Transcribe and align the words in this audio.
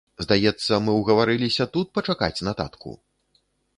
Здаецца, 0.25 0.79
мы 0.85 0.95
ўгаварыліся 0.99 1.67
тут 1.75 1.91
пачакаць 1.99 2.43
на 2.49 2.55
татку? 2.63 2.95